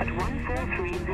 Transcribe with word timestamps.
at 0.00 0.10
1430, 0.16 1.04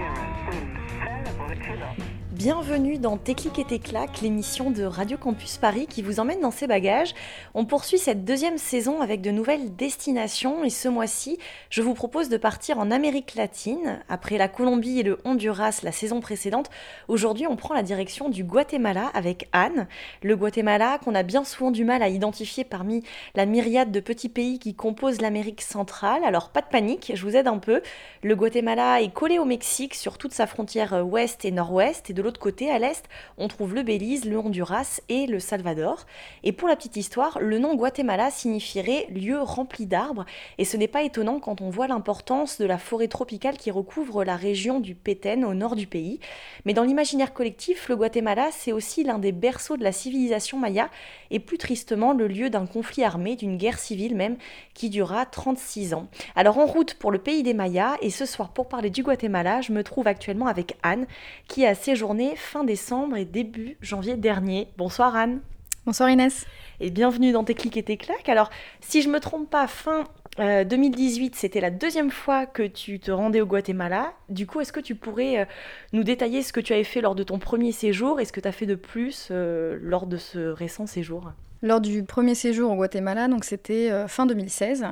wind, 0.49 0.79
variable 1.05 1.51
at 1.51 1.63
2 1.67 1.77
knots. 1.77 2.10
Bienvenue 2.41 2.97
dans 2.97 3.19
Tes 3.19 3.35
clics 3.35 3.59
et 3.59 3.67
tes 3.67 3.79
claques, 3.79 4.23
l'émission 4.23 4.71
de 4.71 4.83
Radio 4.83 5.19
Campus 5.19 5.59
Paris 5.59 5.87
qui 5.87 6.01
vous 6.01 6.21
emmène 6.21 6.41
dans 6.41 6.51
ses 6.51 6.67
bagages. 6.67 7.13
On 7.53 7.67
poursuit 7.67 7.99
cette 7.99 8.25
deuxième 8.25 8.57
saison 8.57 9.03
avec 9.03 9.21
de 9.21 9.31
nouvelles 9.31 9.77
destinations 9.77 10.65
et 10.65 10.71
ce 10.71 10.89
mois-ci, 10.89 11.37
je 11.69 11.83
vous 11.83 11.93
propose 11.93 12.31
de 12.31 12.39
partir 12.39 12.79
en 12.79 12.91
Amérique 12.91 13.35
latine. 13.35 14.01
Après 14.09 14.39
la 14.39 14.49
Colombie 14.49 15.01
et 15.01 15.03
le 15.03 15.19
Honduras 15.27 15.81
la 15.83 15.93
saison 15.93 16.21
précédente, 16.21 16.71
aujourd'hui 17.09 17.47
on 17.47 17.57
prend 17.57 17.75
la 17.75 17.83
direction 17.83 18.31
du 18.31 18.43
Guatemala 18.43 19.11
avec 19.13 19.51
Anne. 19.53 19.87
Le 20.23 20.35
Guatemala 20.35 20.99
qu'on 21.05 21.15
a 21.15 21.23
bien 21.23 21.45
souvent 21.45 21.71
du 21.71 21.85
mal 21.85 22.03
à 22.03 22.09
identifier 22.09 22.65
parmi 22.65 23.03
la 23.35 23.45
myriade 23.45 23.93
de 23.93 24.01
petits 24.01 24.31
pays 24.31 24.59
qui 24.59 24.75
composent 24.75 25.21
l'Amérique 25.21 25.61
centrale. 25.61 26.25
Alors 26.25 26.49
pas 26.49 26.63
de 26.63 26.69
panique, 26.69 27.13
je 27.15 27.23
vous 27.23 27.37
aide 27.37 27.49
un 27.49 27.59
peu. 27.59 27.83
Le 28.23 28.35
Guatemala 28.35 29.03
est 29.03 29.13
collé 29.13 29.39
au 29.39 29.45
Mexique 29.45 29.95
sur 29.95 30.17
toute 30.17 30.33
sa 30.33 30.47
frontière 30.47 30.95
euh, 30.95 31.03
ouest 31.03 31.45
et 31.45 31.51
nord-ouest 31.51 32.09
et 32.09 32.15
de 32.15 32.23
l'autre 32.23 32.30
côté, 32.39 32.71
à 32.71 32.79
l'est, 32.79 33.05
on 33.39 33.49
trouve 33.49 33.75
le 33.75 33.83
Belize, 33.83 34.25
le 34.25 34.39
Honduras 34.39 35.01
et 35.09 35.27
le 35.27 35.41
Salvador. 35.41 36.07
Et 36.45 36.53
pour 36.53 36.69
la 36.69 36.77
petite 36.77 36.97
histoire, 36.97 37.39
le 37.41 37.59
nom 37.59 37.75
Guatemala 37.75 38.31
signifierait 38.31 39.07
lieu 39.11 39.41
rempli 39.41 39.87
d'arbres, 39.87 40.27
et 40.59 40.65
ce 40.65 40.77
n'est 40.77 40.89
pas 40.89 41.03
étonnant 41.03 41.41
quand 41.41 41.61
on 41.61 41.71
voit 41.71 41.89
l'importance 41.89 42.59
de 42.59 42.67
la 42.67 42.79
forêt 42.79 43.09
tropicale 43.09 43.57
qui 43.57 43.71
recouvre 43.71 44.25
la 44.25 44.37
région 44.37 44.81
du 44.81 44.95
Petén 44.95 45.45
au 45.45 45.55
nord 45.55 45.77
du 45.77 45.87
pays. 45.87 46.21
Mais 46.65 46.75
dans 46.75 46.85
l'imaginaire 46.85 47.33
collectif, 47.33 47.89
le 47.89 47.97
Guatemala, 47.97 48.49
c'est 48.53 48.73
aussi 48.73 49.05
l'un 49.05 49.19
des 49.19 49.33
berceaux 49.33 49.77
de 49.77 49.85
la 49.85 49.93
civilisation 49.93 50.59
maya, 50.59 50.91
et 51.31 51.41
plus 51.41 51.59
tristement 51.59 52.13
le 52.13 52.29
lieu 52.29 52.51
d'un 52.51 52.67
conflit 52.67 53.05
armé, 53.05 53.37
d'une 53.37 53.57
guerre 53.57 53.79
civile 53.79 54.15
même, 54.15 54.37
qui 54.75 54.91
dura 54.91 55.27
36 55.27 55.95
ans. 55.95 56.09
Alors 56.37 56.59
en 56.59 56.67
route 56.67 56.95
pour 56.95 57.11
le 57.11 57.19
pays 57.19 57.43
des 57.43 57.55
Mayas, 57.55 57.97
et 58.03 58.11
ce 58.11 58.27
soir 58.27 58.51
pour 58.51 58.69
parler 58.69 58.91
du 58.91 59.03
Guatemala, 59.03 59.61
je 59.61 59.73
me 59.73 59.83
trouve 59.83 60.07
actuellement 60.07 60.47
avec 60.47 60.77
Anne, 60.83 61.07
qui 61.49 61.67
a 61.67 61.75
séjourné 61.75 62.20
fin 62.37 62.65
décembre 62.65 63.17
et 63.17 63.25
début 63.25 63.77
janvier 63.81 64.17
dernier. 64.17 64.69
Bonsoir 64.77 65.17
Anne. 65.17 65.41
Bonsoir 65.87 66.11
Inès. 66.11 66.47
Et 66.81 66.91
bienvenue 66.91 67.33
dans 67.33 67.45
Tes 67.45 67.55
clics 67.55 67.77
et 67.77 67.83
tes 67.83 67.97
claques. 67.97 68.29
Alors, 68.29 68.51
si 68.81 69.03
je 69.03 69.09
me 69.09 69.19
trompe 69.19 69.49
pas, 69.49 69.67
fin 69.67 70.05
euh, 70.39 70.65
2018, 70.65 71.35
c'était 71.35 71.61
la 71.61 71.71
deuxième 71.71 72.11
fois 72.11 72.47
que 72.47 72.63
tu 72.63 73.01
te 73.01 73.11
rendais 73.11 73.41
au 73.41 73.47
Guatemala. 73.47 74.13
Du 74.29 74.47
coup, 74.47 74.61
est-ce 74.61 74.73
que 74.73 74.81
tu 74.81 74.95
pourrais 74.95 75.41
euh, 75.41 75.45
nous 75.93 76.05
détailler 76.05 76.43
ce 76.43 76.53
que 76.53 76.61
tu 76.61 76.75
avais 76.75 76.85
fait 76.85 77.01
lors 77.01 77.15
de 77.15 77.23
ton 77.23 77.39
premier 77.39 77.73
séjour 77.73 78.21
et 78.21 78.25
ce 78.27 78.33
que 78.33 78.41
tu 78.41 78.49
as 78.49 78.53
fait 78.53 78.67
de 78.67 78.75
plus 78.75 79.29
euh, 79.31 79.79
lors 79.81 80.07
de 80.07 80.19
ce 80.19 80.39
récent 80.39 80.87
séjour? 80.87 81.33
Lors 81.63 81.81
du 81.81 82.05
premier 82.05 82.35
séjour 82.35 82.71
au 82.71 82.77
Guatemala, 82.77 83.29
donc 83.29 83.45
c'était 83.45 83.91
euh, 83.91 84.09
fin 84.09 84.25
2016, 84.25 84.87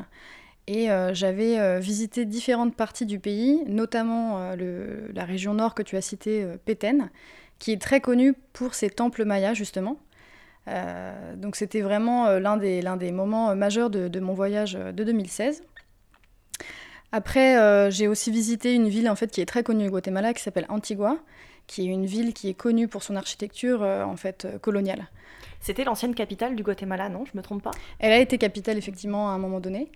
et 0.69 0.91
euh, 0.91 1.13
j'avais 1.15 1.59
euh, 1.59 1.81
visité 1.81 2.25
différentes 2.25 2.77
parties 2.77 3.07
du 3.07 3.19
pays, 3.19 3.65
notamment 3.67 4.39
euh, 4.39 4.55
le- 4.57 5.11
la 5.15 5.25
région 5.25 5.55
nord 5.55 5.75
que 5.75 5.83
tu 5.83 5.97
as 5.97 6.01
citée, 6.01 6.47
Petén, 6.65 7.09
qui 7.59 7.73
est 7.73 7.81
très 7.81 8.01
connue 8.01 8.35
pour 8.53 8.75
ses 8.75 8.91
temples 8.91 9.25
mayas 9.25 9.55
justement. 9.55 9.99
Donc 11.37 11.57
c'était 11.57 11.81
vraiment 11.81 12.31
l'un 12.39 12.59
des, 12.59 12.83
des 12.99 13.11
moments 13.11 13.57
majeurs 13.57 13.89
de, 13.89 14.07
de 14.09 14.21
mon 14.21 14.35
voyage 14.35 14.75
de 14.75 15.03
2016. 15.03 15.63
Après, 17.11 17.91
j'ai 17.91 18.07
aussi 18.07 18.31
visité 18.31 18.75
une 18.75 18.89
ville 18.89 19.09
en 19.09 19.17
fait 19.17 19.31
qui 19.31 19.41
est 19.41 19.47
très 19.47 19.63
connue 19.63 19.89
au 19.89 19.91
Guatemala, 19.91 20.35
qui 20.35 20.43
s'appelle 20.43 20.67
Antigua, 20.69 21.17
qui 21.67 21.83
est 21.89 21.93
une 21.93 22.05
ville 22.07 22.35
qui 22.35 22.51
est 22.51 22.55
connue 22.55 22.87
pour 22.87 23.03
son 23.03 23.17
architecture 23.17 23.83
euh, 23.83 24.05
en 24.05 24.17
fait 24.17 24.47
coloniale. 24.61 25.09
C'était 25.61 25.85
l'ancienne 25.85 26.15
capitale 26.15 26.55
du 26.55 26.63
Guatemala, 26.63 27.09
non? 27.09 27.25
Je 27.25 27.37
me 27.37 27.43
trompe 27.43 27.63
pas? 27.63 27.71
Elle 27.99 28.13
a 28.13 28.19
été 28.19 28.39
capitale 28.39 28.77
effectivement 28.79 29.31
à 29.31 29.33
un 29.33 29.39
moment 29.39 29.61
donné. 29.61 29.91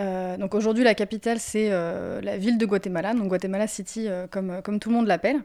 Euh, 0.00 0.36
donc 0.36 0.54
aujourd'hui, 0.54 0.84
la 0.84 0.94
capitale, 0.94 1.40
c'est 1.40 1.68
euh, 1.72 2.20
la 2.20 2.36
ville 2.38 2.56
de 2.58 2.66
Guatemala, 2.66 3.14
donc 3.14 3.28
Guatemala 3.28 3.66
City, 3.66 4.06
euh, 4.08 4.26
comme, 4.28 4.62
comme 4.62 4.78
tout 4.78 4.90
le 4.90 4.94
monde 4.96 5.06
l'appelle, 5.06 5.42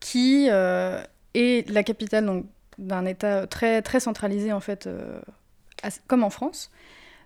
qui 0.00 0.46
est 0.46 1.70
la 1.70 1.82
capitale 1.82 2.44
d'un 2.78 3.04
État 3.06 3.46
très, 3.46 3.82
très 3.82 4.00
centralisé, 4.00 4.52
en 4.52 4.60
fait, 4.60 4.88
comme 6.06 6.24
en 6.24 6.30
France, 6.30 6.70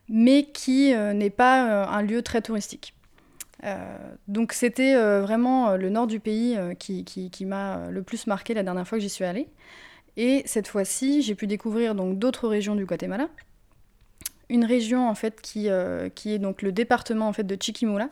mais 0.09 0.44
qui 0.44 0.94
n'est 0.94 1.31
pas 1.31 1.84
un 1.87 2.03
lieu 2.03 2.22
très 2.22 2.43
touristique. 2.43 2.95
Donc 4.27 4.53
c'était 4.53 4.95
vraiment 5.21 5.77
le 5.77 5.91
nord 5.91 6.06
du 6.09 6.19
pays 6.21 6.56
qui, 6.78 7.05
qui- 7.05 7.31
qui 7.31 7.45
m'a 7.45 7.89
le 7.91 8.03
plus 8.03 8.27
marqué 8.27 8.55
la 8.55 8.62
dernière 8.65 8.87
fois 8.89 8.99
que 8.99 9.03
j'y 9.03 9.09
suis 9.10 9.25
allée. 9.25 9.49
Et 10.16 10.43
cette 10.47 10.66
fois-ci, 10.66 11.22
j'ai 11.22 11.37
pu 11.37 11.47
découvrir 11.47 11.95
donc 11.95 12.19
d'autres 12.19 12.49
régions 12.49 12.75
du 12.75 12.84
Guatemala. 12.84 13.28
Une 14.48 14.64
région 14.64 15.09
en 15.09 15.14
fait 15.14 15.41
qui, 15.41 15.69
euh, 15.69 16.09
qui 16.09 16.32
est 16.32 16.38
donc 16.38 16.62
le 16.62 16.72
département 16.72 17.28
en 17.28 17.32
fait 17.32 17.44
de 17.44 17.56
Chiquimula, 17.60 18.09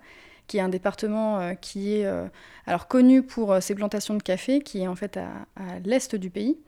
qui 0.47 0.59
est 0.59 0.61
un 0.61 0.69
département 0.69 1.41
euh, 1.41 1.55
qui 1.55 1.95
est 1.97 2.07
euh, 2.07 2.27
alors 2.67 2.89
connu 2.89 3.23
pour 3.23 3.57
ses 3.63 3.75
plantations 3.75 4.15
de 4.15 4.23
café, 4.23 4.61
qui 4.61 4.83
est 4.83 4.87
en 4.89 4.95
fait 4.97 5.17
à, 5.17 5.29
à 5.57 5.79
l'est 5.85 6.15
du 6.15 6.31
pays, 6.31 6.59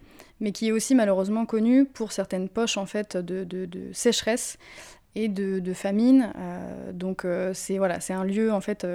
mais 0.41 0.53
qui 0.53 0.69
est 0.69 0.73
aussi 0.73 0.95
malheureusement 0.95 1.45
connu 1.47 1.84
pour 1.84 2.12
certaines 2.12 2.49
poches 2.49 2.79
en 2.79 2.87
fait 2.87 3.17
de, 3.17 3.45
de- 3.45 3.69
sécheresse 3.93 4.59
et 5.15 5.29
de, 5.29 5.59
de 5.61 5.73
famine. 5.75 6.33
Donc 6.93 7.27
c'est 7.55 7.79
voilà, 7.79 7.99
un 8.11 8.25
lieu 8.25 8.53
en 8.53 8.61
fait 8.61 8.87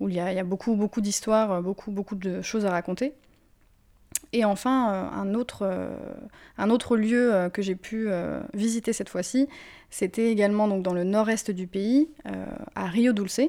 où 0.00 0.08
il 0.08 0.14
y 0.16 0.20
a, 0.20 0.32
y 0.32 0.38
a 0.38 0.44
beaucoup 0.44 0.76
beaucoup 0.76 1.00
d'histoires, 1.00 1.62
beaucoup 1.62 1.90
beaucoup 1.90 2.14
de 2.16 2.42
choses 2.42 2.66
à 2.66 2.70
raconter. 2.70 3.14
Et 4.34 4.44
enfin, 4.44 4.92
euh, 4.92 5.08
un, 5.12 5.32
autre, 5.34 5.62
euh, 5.62 5.96
un 6.58 6.68
autre 6.68 6.96
lieu 6.96 7.32
euh, 7.32 7.48
que 7.48 7.62
j'ai 7.62 7.76
pu 7.76 8.08
visiter 8.52 8.92
cette 8.92 9.08
fois-ci, 9.08 9.48
c'était 9.90 10.30
également 10.30 10.66
donc, 10.66 10.82
dans 10.82 10.92
le 10.92 11.04
nord-est 11.04 11.52
du 11.52 11.68
pays, 11.68 12.08
à 12.74 12.86
Rio 12.86 13.12
Dulce, 13.12 13.42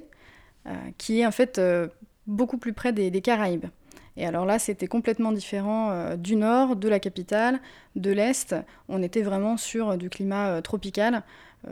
qui 0.99 1.21
est 1.21 1.25
en 1.25 1.31
fait 1.31 1.59
beaucoup 2.27 2.57
plus 2.59 2.73
près 2.73 2.93
des, 2.93 3.21
Caraïbes. 3.21 3.65
Et 4.15 4.27
alors 4.27 4.45
là, 4.45 4.59
c'était 4.59 4.87
complètement 4.87 5.31
différent 5.31 6.15
du 6.15 6.35
nord, 6.35 6.75
de 6.75 6.87
la 6.87 6.99
capitale, 6.99 7.59
de 7.95 8.11
l'est. 8.11 8.55
On 8.87 9.01
était 9.01 9.23
vraiment 9.23 9.57
sur 9.57 9.97
du 9.97 10.09
climat 10.09 10.61
tropical. 10.61 11.23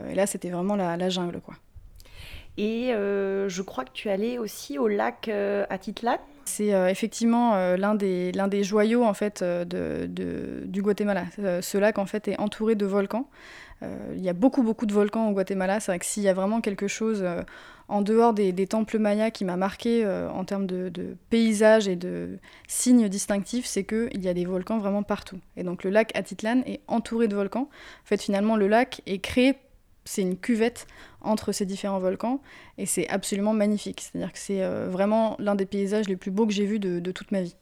Et 0.10 0.16
là, 0.16 0.26
c'était 0.26 0.50
vraiment 0.50 0.76
la, 0.76 0.98
la 0.98 1.10
jungle, 1.10 1.40
quoi. 1.40 1.56
Et 2.58 2.94
euh, 2.94 3.50
je 3.50 3.62
crois 3.62 3.84
que 3.84 3.92
tu 3.94 4.10
allais 4.10 4.38
aussi 4.38 4.78
au 4.78 4.88
lac 4.88 5.28
euh, 5.28 5.66
Atitlan. 5.70 6.18
C'est 6.46 6.74
euh, 6.74 6.90
effectivement 6.90 7.56
euh, 7.56 7.78
l'un 7.78 7.96
des, 7.96 8.32
des 8.32 8.64
joyaux 8.64 9.04
en 9.04 9.14
fait, 9.14 9.42
euh, 9.42 9.66
de, 9.66 10.66
du 10.66 10.82
Guatemala. 10.82 11.26
Euh, 11.40 11.62
ce 11.62 11.78
lac 11.78 11.98
en 11.98 12.06
fait, 12.06 12.28
est 12.28 12.40
entouré 12.40 12.76
de 12.76 12.86
volcans. 12.86 13.28
Euh, 13.84 14.14
il 14.16 14.22
y 14.22 14.30
a 14.30 14.34
beaucoup, 14.34 14.64
beaucoup 14.64 14.86
de 14.86 14.94
volcans 14.94 15.30
au 15.30 15.34
Guatemala. 15.34 15.80
C'est 15.80 15.92
vrai 15.92 16.00
que 16.00 16.06
s'il 16.06 16.24
y 16.24 16.30
a 16.30 16.34
vraiment 16.34 16.62
quelque 16.62 16.88
chose 16.88 17.22
euh, 17.24 17.44
en 17.88 18.02
dehors 18.02 18.34
des, 18.34 18.54
temples 18.68 18.98
mayas 18.98 19.32
qui 19.32 19.46
m'a 19.46 19.58
marqué 19.58 20.04
euh, 20.06 20.30
en 20.30 20.46
termes 20.46 20.66
de, 20.68 20.90
de 20.90 21.18
paysage 21.30 21.88
et 21.88 21.96
de 21.96 22.40
signes 22.68 23.10
distinctifs, 23.10 23.66
c'est 23.66 23.84
qu'il 23.84 24.22
y 24.22 24.28
a 24.28 24.34
des 24.34 24.46
volcans 24.46 24.78
vraiment 24.80 25.04
partout. 25.04 25.40
Et 25.58 25.64
donc 25.64 25.84
le 25.84 25.90
lac 25.90 26.16
Atitlan 26.16 26.62
est 26.66 26.82
entouré 26.88 27.28
de 27.28 27.36
volcans. 27.36 27.64
En 27.70 28.06
fait, 28.06 28.22
finalement, 28.22 28.56
le 28.56 28.68
lac 28.68 29.02
est 29.06 29.20
créé, 29.20 29.56
c'est 30.06 30.22
une 30.22 30.38
cuvette 30.38 30.88
entre 31.22 31.52
ces 31.52 31.66
différents 31.66 32.00
volcans 32.00 32.42
et 32.78 32.86
c'est 32.86 33.08
absolument 33.10 33.54
magnifique. 33.54 34.02
C'est-à-dire 34.02 34.34
que 34.34 34.40
c'est 34.40 34.64
euh, 34.64 34.90
vraiment 34.90 35.36
l'un 35.40 35.56
des 35.56 35.66
paysages 35.66 36.08
les 36.08 36.18
plus 36.18 36.32
beaux 36.32 36.46
que 36.46 36.54
j'ai 36.54 36.66
vus 36.66 36.80
de, 36.80 37.00
de 37.00 37.12
toute 37.12 37.32
ma 37.32 37.42
vie. 37.42 37.56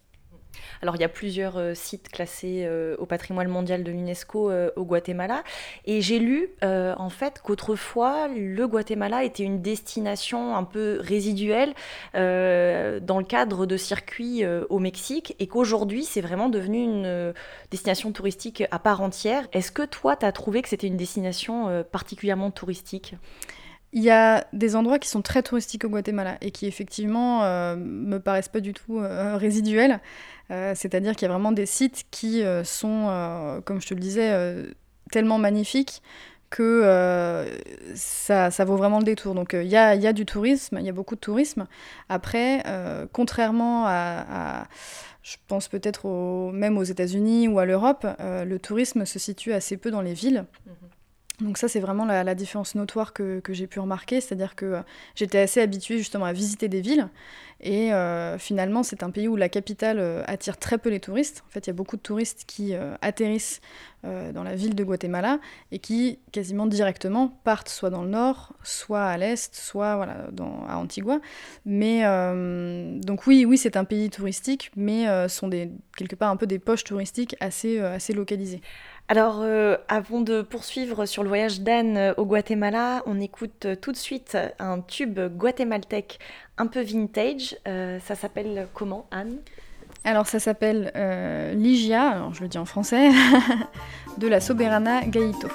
Alors 0.82 0.96
il 0.96 1.02
y 1.02 1.06
a 1.06 1.10
plusieurs 1.10 1.58
euh, 1.58 1.74
sites 1.74 2.10
classés 2.10 2.64
euh, 2.66 2.96
au 2.98 3.06
patrimoine 3.06 3.48
mondial 3.48 3.84
de 3.84 3.92
l'UNESCO 3.92 4.50
euh, 4.50 4.72
au 4.76 4.84
Guatemala 4.84 5.44
et 5.86 6.02
j'ai 6.02 6.20
lu 6.20 6.50
en 6.62 7.10
fait 7.10 7.42
qu'autrefois 7.44 8.28
le 8.28 8.68
Guatemala 8.68 9.24
était 9.24 9.44
une 9.44 9.62
destination 9.62 10.56
un 10.56 10.64
peu 10.64 11.00
résiduelle 11.02 11.74
dans 12.14 13.18
le 13.20 13.24
cadre 13.24 13.66
de 13.66 13.78
circuits 13.78 14.46
au 14.70 14.80
Mexique 14.80 15.36
et 15.40 15.48
qu'aujourd'hui 15.48 16.04
c'est 16.04 16.22
vraiment 16.22 16.50
devenu 16.50 16.84
une 16.84 17.34
destination 17.72 18.12
touristique 18.12 18.64
à 18.72 18.80
part 18.80 19.02
entière. 19.02 19.48
Est-ce 19.54 19.72
que 19.72 19.84
toi 19.84 20.16
tu 20.16 20.26
as 20.26 20.32
trouvé 20.32 20.62
que 20.62 20.70
c'était 20.70 20.88
une 20.88 20.98
destination 20.98 21.84
particulièrement 21.92 22.52
touristique? 22.52 23.16
Il 23.94 24.02
y 24.02 24.10
a 24.10 24.46
des 24.54 24.76
endroits 24.78 25.00
qui 25.00 25.10
sont 25.10 25.22
très 25.22 25.44
touristiques 25.44 25.84
au 25.84 25.90
Guatemala 25.90 26.38
et 26.40 26.52
qui 26.52 26.66
effectivement 26.66 27.44
euh, 27.44 27.76
me 27.76 28.20
paraissent 28.20 28.48
pas 28.48 28.62
du 28.62 28.74
tout 28.74 29.00
euh, 29.00 29.36
résiduels. 29.38 30.00
Euh, 30.50 30.74
C'est-à-dire 30.76 31.16
qu'il 31.16 31.28
y 31.28 31.30
a 31.30 31.34
vraiment 31.34 31.52
des 31.52 31.66
sites 31.66 32.06
qui 32.10 32.44
euh, 32.44 32.64
sont, 32.64 33.62
comme 33.66 33.82
je 33.82 33.88
te 33.88 33.94
le 33.94 34.00
disais, 34.00 34.34
tellement 35.12 35.38
magnifiques 35.38 36.02
que 36.50 37.48
ça, 37.96 38.52
ça, 38.52 38.66
vaut 38.66 38.76
vraiment 38.76 39.00
le 39.00 39.06
détour. 39.06 39.36
Donc 39.36 39.54
il 39.54 39.68
y 39.68 39.78
a, 39.78 39.96
y, 39.96 40.08
a, 40.08 40.14
du 40.14 40.26
tourisme, 40.26 40.78
il 40.80 40.86
y 40.86 40.90
a 40.90 40.94
beaucoup 40.94 41.16
de 41.16 41.22
tourisme. 41.22 41.68
Après, 42.10 42.64
contrairement 43.14 43.86
à, 43.88 44.68
je 45.24 45.38
pense 45.48 45.70
peut-être 45.70 46.52
même 46.52 46.78
aux 46.78 46.84
États-Unis 46.84 47.48
ou 47.48 47.60
à 47.60 47.66
l'Europe, 47.66 48.06
le 48.20 48.58
tourisme 48.58 49.06
se 49.06 49.20
situe 49.20 49.54
assez 49.54 49.78
peu 49.78 49.92
dans 49.92 50.02
les 50.02 50.14
villes. 50.14 50.46
Mhm. 50.66 50.91
Donc 51.42 51.58
ça, 51.58 51.68
c'est 51.68 51.80
vraiment 51.80 52.06
la, 52.06 52.36
différence 52.36 52.76
notoire 52.76 53.14
que, 53.14 53.42
j'ai 53.50 53.68
pu 53.68 53.80
remarquer, 53.80 54.22
c'est-à-dire 54.22 54.56
que 54.56 54.66
euh, 54.66 54.82
j'étais 55.16 55.40
assez 55.40 55.60
habituée 55.60 55.98
justement 55.98 56.26
à 56.26 56.34
visiter 56.34 56.68
des 56.68 56.82
villes, 56.82 57.10
et 57.60 57.94
euh, 57.94 58.38
finalement, 58.38 58.84
c'est 58.84 59.04
un 59.04 59.12
pays 59.12 59.28
où 59.28 59.36
la 59.36 59.50
capitale 59.50 60.00
euh, 60.00 60.24
attire 60.28 60.58
très 60.58 60.78
peu 60.78 60.90
les 60.90 61.00
touristes. 61.00 61.44
En 61.48 61.52
fait, 61.52 61.66
il 61.66 61.70
y 61.70 61.72
a 61.72 61.74
beaucoup 61.74 61.98
de 61.98 62.02
touristes 62.02 62.44
qui 62.48 62.74
atterrissent 63.02 63.62
dans 64.04 64.44
la 64.44 64.56
ville 64.56 64.74
de 64.74 64.84
Guatemala 64.84 65.40
et 65.72 65.78
qui, 65.78 66.18
quasiment 66.32 66.66
directement, 66.66 67.28
partent 67.44 67.70
soit 67.70 67.92
dans 67.92 68.02
le 68.02 68.10
nord, 68.10 68.54
soit 68.64 69.04
à 69.04 69.16
l'est, 69.18 69.56
soit 69.56 69.96
voilà, 69.96 70.28
à 70.68 70.78
Antigua. 70.80 71.20
Mais 71.66 72.02
donc 73.02 73.28
oui, 73.28 73.46
oui, 73.46 73.60
c'est 73.60 73.78
un 73.78 73.84
pays 73.84 74.10
touristique, 74.10 74.72
mais 74.76 75.30
sont 75.30 75.48
des, 75.48 75.70
quelque 75.96 76.16
part 76.16 76.32
un 76.32 76.36
peu 76.36 76.48
des 76.48 76.58
poches 76.58 76.84
touristiques 76.84 77.36
assez, 77.40 77.80
assez 77.80 78.14
localisées. 78.14 78.62
Alors, 79.08 79.40
euh, 79.42 79.76
avant 79.88 80.22
de 80.22 80.42
poursuivre 80.42 81.06
sur 81.06 81.24
le 81.24 81.28
voyage 81.28 81.62
d'Anne 81.62 81.98
euh, 81.98 82.14
au 82.16 82.26
Guatemala, 82.26 83.04
on 83.06 83.20
écoute 83.20 83.66
euh, 83.66 83.76
tout 83.76 83.92
de 83.92 83.98
suite 83.98 84.38
un 84.60 84.80
tube 84.80 85.20
guatémaltèque 85.36 86.20
un 86.58 86.68
peu 86.68 86.82
vintage. 86.82 87.58
ça 87.66 88.16
s'appelle 88.16 88.68
comment, 88.74 89.08
Anne? 89.12 89.38
Alors, 90.04 90.28
ça 90.28 90.40
s'appelle 90.40 90.92
Ligia, 91.56 92.30
je 92.34 92.42
le 92.42 92.48
dis 92.48 92.60
en 92.60 92.66
français, 92.66 93.10
de 94.18 94.28
la 94.28 94.40
Soberana 94.40 95.02
Gaito. 95.02 95.48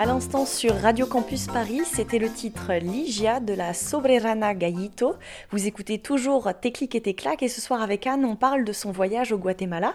À 0.00 0.06
l'instant 0.06 0.46
sur 0.46 0.74
Radio 0.76 1.04
Campus 1.04 1.46
Paris, 1.48 1.82
c'était 1.84 2.18
le 2.18 2.32
titre 2.32 2.72
Ligia 2.72 3.38
de 3.38 3.52
la 3.52 3.74
Sobrerana 3.74 4.54
Gallito. 4.54 5.14
Vous 5.50 5.66
écoutez 5.66 5.98
toujours 5.98 6.48
Tes 6.58 6.72
clics 6.72 6.94
et 6.94 7.02
tes 7.02 7.12
claques 7.12 7.42
et 7.42 7.50
ce 7.50 7.60
soir 7.60 7.82
avec 7.82 8.06
Anne, 8.06 8.24
on 8.24 8.34
parle 8.34 8.64
de 8.64 8.72
son 8.72 8.92
voyage 8.92 9.30
au 9.30 9.36
Guatemala. 9.36 9.92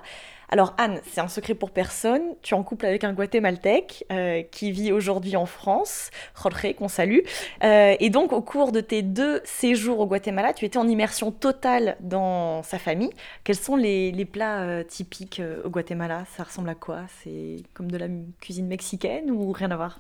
Alors 0.50 0.76
Anne, 0.78 1.02
c'est 1.06 1.22
un 1.22 1.28
secret 1.28 1.56
pour 1.56 1.72
personne, 1.72 2.22
tu 2.42 2.54
es 2.54 2.58
en 2.58 2.64
couple 2.64 2.86
avec 2.86 3.04
un 3.04 3.14
guatémaltèque 3.14 4.06
euh, 4.12 4.44
qui 4.44 4.72
vit 4.72 4.92
aujourd'hui 4.92 5.36
en 5.36 5.46
France, 5.46 6.12
Jorge, 6.42 6.76
qu'on 6.76 6.88
salue. 6.88 7.20
Euh, 7.64 7.96
et 8.00 8.10
donc 8.10 8.32
au 8.32 8.42
cours 8.42 8.72
de 8.72 8.82
tes 8.82 9.02
deux 9.02 9.42
séjours 9.44 10.00
au 10.00 10.08
Guatemala, 10.08 10.54
tu 10.54 10.66
étais 10.66 10.78
en 10.78 10.88
immersion 10.88 11.32
totale 11.32 11.98
dans 12.00 12.64
sa 12.64 12.78
famille. 12.78 13.12
Quels 13.44 13.56
sont 13.56 13.76
les, 13.76 14.26
plats 14.26 14.62
euh, 14.62 14.84
typiques 14.84 15.42
au 15.64 15.70
Guatemala? 15.70 16.26
Ça 16.36 16.44
ressemble 16.44 16.70
à 16.70 16.76
quoi? 16.76 17.02
C'est 17.24 17.58
comme 17.74 17.90
de 17.90 17.98
la 17.98 18.08
cuisine 18.40 18.68
mexicaine 18.68 19.32
ou 19.32 19.52
rien 19.52 19.72
à 19.72 19.76
voir? 19.76 20.00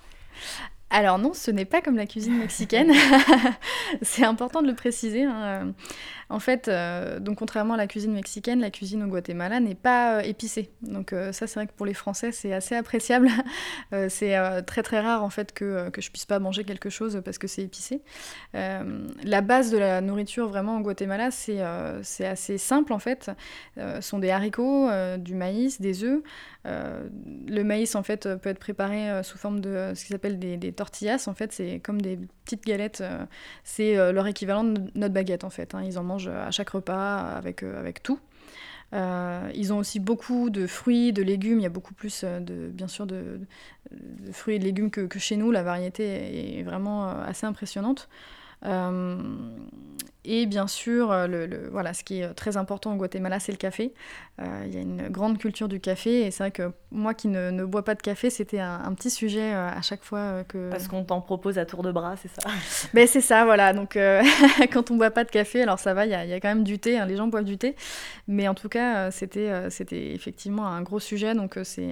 Alors 0.89 1.17
non, 1.17 1.33
ce 1.33 1.51
n'est 1.51 1.65
pas 1.65 1.81
comme 1.81 1.97
la 1.97 2.05
cuisine 2.05 2.37
mexicaine. 2.37 2.93
c'est 4.01 4.23
important 4.23 4.61
de 4.61 4.67
le 4.67 4.75
préciser. 4.75 5.23
Hein. 5.23 5.73
En 6.29 6.39
fait, 6.39 6.67
euh, 6.67 7.19
donc 7.19 7.37
contrairement 7.37 7.75
à 7.75 7.77
la 7.77 7.85
cuisine 7.85 8.13
mexicaine, 8.13 8.59
la 8.59 8.71
cuisine 8.71 9.03
au 9.03 9.07
Guatemala 9.07 9.59
n'est 9.59 9.75
pas 9.75 10.17
euh, 10.17 10.21
épicée. 10.21 10.71
Donc 10.81 11.13
euh, 11.13 11.31
ça, 11.31 11.45
c'est 11.45 11.59
vrai 11.59 11.67
que 11.67 11.73
pour 11.73 11.85
les 11.85 11.93
Français, 11.93 12.31
c'est 12.31 12.51
assez 12.51 12.75
appréciable. 12.75 13.29
c'est 14.09 14.35
très 14.65 14.83
très 14.83 14.99
rare 14.99 15.23
en 15.23 15.29
fait 15.29 15.53
que, 15.53 15.89
que 15.89 16.01
je 16.01 16.09
puisse 16.09 16.25
pas 16.25 16.39
manger 16.39 16.63
quelque 16.63 16.89
chose 16.89 17.21
parce 17.23 17.37
que 17.37 17.47
c'est 17.47 17.61
épicé. 17.61 18.01
la 18.53 19.41
base 19.41 19.71
de 19.71 19.77
la 19.77 20.01
nourriture 20.01 20.47
vraiment 20.47 20.77
au 20.77 20.81
Guatemala, 20.81 21.29
c'est 21.31 21.61
assez 22.25 22.57
simple 22.57 22.93
en 22.93 22.99
fait. 22.99 23.31
Ce 23.77 24.01
sont 24.01 24.19
des 24.19 24.31
haricots, 24.31 24.89
du 25.17 25.35
maïs, 25.35 25.79
des 25.79 26.03
œufs. 26.03 26.21
le 26.65 27.63
maïs 27.63 27.95
en 27.95 28.03
fait 28.03 28.27
peut 28.35 28.49
être 28.49 28.59
préparé 28.59 29.23
sous 29.23 29.37
forme 29.37 29.59
de 29.59 29.93
ce 29.95 30.05
qu'ils 30.05 30.15
appellent 30.15 30.39
des, 30.39 30.57
des, 30.57 30.71
tortillas. 30.75 31.27
En 31.27 31.33
fait, 31.33 31.51
c'est 31.51 31.79
comme 31.79 32.01
des 32.01 32.19
petites 32.43 32.65
galettes. 32.65 33.03
c'est 33.63 33.95
leur 34.11 34.27
équivalent 34.27 34.63
de 34.63 34.81
notre 34.95 35.13
baguette 35.13 35.43
en 35.43 35.49
fait. 35.49 35.75
Hein. 35.75 35.83
Ils 35.83 35.97
en 35.97 36.03
mangent 36.03 36.27
à 36.27 36.51
chaque 36.51 36.69
repas 36.69 37.35
avec, 37.35 37.63
euh, 37.63 37.79
avec 37.79 38.03
tout. 38.03 38.19
Euh, 38.93 39.49
ils 39.55 39.73
ont 39.73 39.77
aussi 39.77 39.99
beaucoup 39.99 40.49
de 40.49 40.67
fruits, 40.67 41.11
de 41.11 41.23
légumes. 41.23 41.59
Il 41.59 41.63
y 41.63 41.67
a 41.67 41.69
beaucoup 41.69 41.93
plus, 41.93 42.21
euh, 42.23 42.39
de, 42.39 42.67
bien 42.67 42.87
sûr, 42.87 43.05
de, 43.05 43.39
fruits 44.31 44.55
et 44.55 44.59
de 44.59 44.63
légumes 44.63 44.91
que, 44.91 45.19
chez 45.19 45.37
nous. 45.37 45.51
La 45.51 45.63
variété 45.63 46.59
est 46.59 46.63
vraiment 46.63 47.07
assez 47.07 47.45
impressionnante. 47.45 48.09
Euh, 48.63 49.17
et 50.27 50.47
bien 50.47 50.65
sûr, 50.65 51.11
euh, 51.11 51.27
le, 51.27 51.69
voilà, 51.71 51.93
ce 51.93 52.03
qui 52.03 52.21
est 52.21 52.33
très 52.33 52.57
important 52.57 52.93
au 52.93 52.95
Guatemala, 52.95 53.39
c'est 53.39 53.51
le 53.51 53.57
café. 53.57 53.93
Euh, 54.41 54.63
il 54.65 54.73
y 54.73 54.77
a 54.77 54.81
une 54.81 55.09
grande 55.09 55.37
culture 55.37 55.67
du 55.67 55.79
café 55.79 56.25
et 56.25 56.31
c'est 56.31 56.43
vrai 56.43 56.51
que 56.51 56.71
moi 56.89 57.13
qui 57.13 57.27
ne, 57.27 57.51
ne 57.51 57.63
bois 57.63 57.83
pas 57.83 57.93
de 57.93 58.01
café, 58.01 58.31
c'était 58.31 58.59
un, 58.59 58.91
petit 58.95 59.11
sujet 59.11 59.53
à 59.53 59.81
chaque 59.81 60.03
fois 60.03 60.43
que... 60.47 60.71
Parce 60.71 60.87
qu'on 60.87 61.03
t'en 61.03 61.21
propose 61.21 61.59
à 61.59 61.65
tour 61.65 61.83
de 61.83 61.91
bras, 61.91 62.15
c'est 62.17 62.29
ça? 62.29 62.49
Ben 62.93 63.07
c'est 63.07 63.21
ça, 63.21 63.45
voilà. 63.45 63.73
Donc 63.73 63.97
quand 64.73 64.89
on 64.89 64.95
boit 64.95 65.11
pas 65.11 65.25
de 65.25 65.31
café, 65.31 65.61
alors 65.61 65.79
ça 65.79 65.93
va, 65.93 66.05
il 66.05 66.11
y 66.11 66.15
a, 66.15 66.25
y 66.25 66.33
a, 66.33 66.39
quand 66.39 66.49
même 66.49 66.63
du 66.63 66.79
thé, 66.79 66.97
hein, 66.97 67.05
les 67.05 67.17
gens 67.17 67.27
boivent 67.27 67.45
du 67.45 67.57
thé. 67.57 67.75
Mais 68.27 68.47
en 68.47 68.55
tout 68.55 68.69
cas, 68.69 69.11
c'était 69.11 69.69
c'était 69.69 70.13
effectivement 70.13 70.65
un 70.65 70.81
gros 70.81 70.99
sujet. 70.99 71.35
Donc 71.35 71.59
c'est 71.63 71.91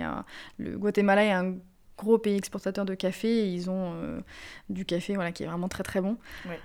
le 0.57 0.77
Guatemala 0.77 1.23
est 1.25 1.31
un 1.31 1.55
gros 2.03 2.17
pays 2.17 2.37
exportateur 2.37 2.85
de 2.85 2.93
café 2.93 3.27
et 3.27 3.47
ils 3.47 3.69
ont 3.69 3.93
euh, 3.95 4.19
du 4.69 4.85
café 4.85 5.15
voilà, 5.15 5.31
qui 5.31 5.43
est 5.43 5.47
vraiment 5.47 5.69
très 5.69 5.83
très 5.83 6.01
bon. 6.01 6.17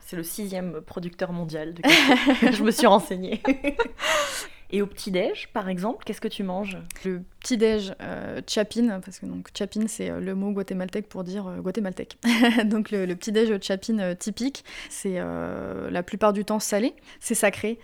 c'est 0.05 0.17
le 0.17 0.23
sixième 0.23 0.81
producteur 0.81 1.33
mondial 1.33 1.75
de 1.75 1.83
café. 1.83 2.53
Je 2.53 2.63
me 2.63 2.71
suis 2.71 2.87
renseignée. 2.87 3.43
Et 4.71 4.83
au 4.83 4.87
petit-déj, 4.87 5.49
par 5.53 5.69
exemple, 5.69 6.05
qu'est-ce 6.05 6.21
que 6.21 6.29
tu 6.29 6.43
manges? 6.43 6.77
Le 7.05 7.23
petit-déj 7.41 7.95
euh, 8.03 8.43
chapin, 8.47 9.01
parce 9.01 9.19
que 9.19 9.27
donc 9.27 9.49
chapin 9.57 9.87
c'est 9.87 10.11
euh, 10.11 10.21
le 10.21 10.35
mot 10.35 10.51
guatémaltèque 10.51 11.09
pour 11.09 11.25
dire 11.25 11.47
euh, 11.47 11.61
guatémaltèque. 11.61 12.19
donc 12.67 12.91
le, 12.91 13.07
petit-déj 13.15 13.59
chapin 13.63 14.15
typique, 14.15 14.65
c'est 14.91 15.19
la 15.19 16.03
plupart 16.03 16.33
du 16.33 16.45
temps 16.45 16.61
salé, 16.61 16.95
c'est 17.21 17.35
sacré, 17.35 17.79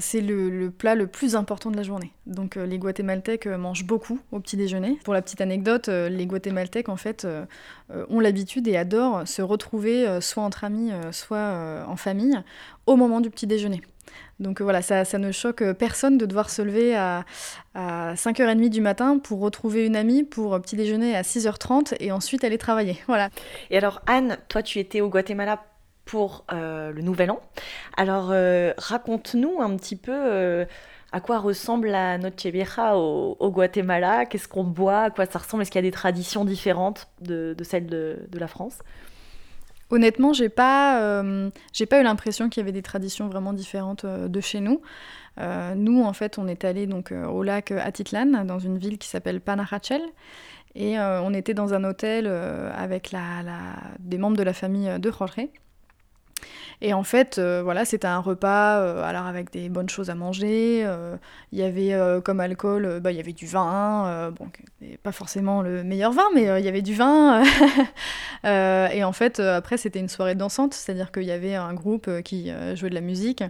c'est 0.00 0.20
le, 0.20 0.70
plat 0.70 0.94
le 0.94 1.06
plus 1.06 1.36
important 1.36 1.70
de 1.70 1.76
la 1.76 1.82
journée. 1.82 2.12
Donc 2.26 2.56
les 2.56 2.78
guatémaltèques 2.78 3.46
mangent 3.46 3.84
beaucoup 3.84 4.18
au 4.30 4.40
petit-déjeuner. 4.40 4.98
Pour 5.04 5.14
la 5.14 5.22
petite 5.22 5.40
anecdote, 5.40 5.88
les 5.88 6.26
guatémaltèques 6.26 6.88
en 6.88 6.96
fait 6.96 7.26
ont 8.08 8.20
l'habitude 8.20 8.66
et 8.68 8.76
adorent 8.76 9.26
se 9.26 9.42
retrouver 9.42 10.20
soit 10.20 10.42
entre 10.42 10.64
amis, 10.64 10.90
soit 11.10 11.84
en 11.86 11.96
famille 11.96 12.40
au 12.86 12.96
moment 12.96 13.20
du 13.20 13.30
petit-déjeuner. 13.30 13.82
Donc 14.40 14.60
euh, 14.60 14.64
voilà, 14.64 14.82
ça, 14.82 15.04
ne 15.18 15.32
choque 15.32 15.62
euh, 15.62 15.74
personne 15.74 16.18
de 16.18 16.26
devoir 16.26 16.50
se 16.50 16.62
lever 16.62 16.94
à, 16.94 17.24
5h30 17.74 18.68
du 18.68 18.82
matin 18.82 19.18
pour 19.18 19.40
retrouver 19.40 19.86
une 19.86 19.96
amie 19.96 20.24
pour 20.24 20.60
petit 20.60 20.76
déjeuner 20.76 21.16
à 21.16 21.22
6h30 21.22 21.96
et 22.00 22.12
ensuite 22.12 22.44
aller 22.44 22.58
travailler. 22.58 22.98
Voilà. 23.06 23.30
Et 23.70 23.78
alors 23.78 24.02
Anne, 24.06 24.36
toi 24.48 24.62
tu 24.62 24.78
étais 24.78 25.00
au 25.00 25.08
Guatemala 25.08 25.64
pour 26.04 26.44
euh, 26.52 26.92
le 26.92 27.00
Nouvel 27.00 27.30
An. 27.30 27.40
Alors 27.96 28.32
raconte-nous 28.76 29.62
un 29.62 29.76
petit 29.76 29.96
peu 29.96 30.66
à 31.12 31.20
quoi 31.20 31.38
ressemble 31.38 31.88
la 31.88 32.18
Noche 32.18 32.44
Vieja 32.44 32.96
au, 32.96 33.50
Guatemala, 33.50 34.26
qu'est-ce 34.26 34.48
qu'on 34.48 34.64
boit, 34.64 35.02
à 35.02 35.10
quoi 35.10 35.26
ça 35.26 35.38
ressemble, 35.38 35.62
est-ce 35.62 35.70
qu'il 35.70 35.78
y 35.78 35.86
a 35.86 35.88
des 35.88 35.90
traditions 35.90 36.44
différentes 36.44 37.08
de, 37.20 37.54
celles 37.62 37.86
de 37.86 38.38
la 38.38 38.48
France? 38.48 38.78
Honnêtement, 39.92 40.32
j'ai 40.32 40.48
pas, 40.48 41.02
euh, 41.02 41.50
pas 41.90 42.00
eu 42.00 42.02
l'impression 42.02 42.48
qu'il 42.48 42.62
y 42.62 42.64
avait 42.64 42.72
des 42.72 42.80
traditions 42.80 43.28
vraiment 43.28 43.52
différentes 43.52 44.06
euh, 44.06 44.26
de 44.26 44.40
chez 44.40 44.60
nous. 44.60 44.80
Euh, 45.38 45.74
nous, 45.74 46.02
en 46.02 46.14
fait, 46.14 46.38
on 46.38 46.48
est 46.48 46.64
allé 46.64 46.86
donc 46.86 47.12
au 47.12 47.42
lac 47.42 47.72
Atitlan, 47.72 48.46
dans 48.46 48.58
une 48.58 48.78
ville 48.78 48.96
qui 48.96 49.06
s'appelle 49.06 49.42
Panajachel, 49.42 50.00
et 50.74 50.98
on 50.98 51.34
était 51.34 51.52
dans 51.52 51.74
un 51.74 51.84
hôtel 51.84 52.26
avec 52.26 53.12
la, 53.12 53.42
des 53.98 54.16
membres 54.16 54.38
de 54.38 54.42
la 54.42 54.54
famille 54.54 54.98
de 54.98 55.10
Jorge. 55.10 55.48
Et 56.84 56.92
en 56.94 57.04
fait, 57.04 57.38
voilà, 57.38 57.84
c'était 57.84 58.08
un 58.08 58.18
repas, 58.18 59.04
alors 59.04 59.26
avec 59.26 59.52
des 59.52 59.68
bonnes 59.68 59.88
choses 59.88 60.10
à 60.10 60.16
manger. 60.16 60.84
Il 61.52 61.58
y 61.58 61.62
avait 61.62 61.96
comme 62.24 62.40
alcool, 62.40 62.98
bah, 63.00 63.12
il 63.12 63.16
y 63.16 63.20
avait 63.20 63.32
du 63.32 63.46
vin, 63.46 64.32
bon, 64.36 64.48
pas 65.04 65.12
forcément 65.12 65.62
le 65.62 65.84
meilleur 65.84 66.10
vin, 66.10 66.24
mais 66.34 66.42
il 66.60 66.64
y 66.64 66.68
avait 66.68 66.82
du 66.82 66.94
vin. 66.94 67.44
et 68.44 69.04
en 69.04 69.12
fait, 69.12 69.38
après, 69.38 69.76
c'était 69.76 70.00
une 70.00 70.08
soirée 70.08 70.34
dansante, 70.34 70.74
c'est-à-dire 70.74 71.12
qu'il 71.12 71.22
y 71.22 71.30
avait 71.30 71.54
un 71.54 71.72
groupe 71.72 72.10
qui 72.22 72.50
jouait 72.74 72.90
de 72.90 72.96
la 72.96 73.00
musique. 73.00 73.44